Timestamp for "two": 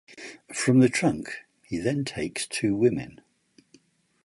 2.47-2.75